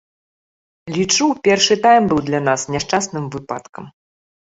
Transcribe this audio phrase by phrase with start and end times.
[0.95, 3.85] Лічу, першы тайм быў для нас няшчасным выпадкам.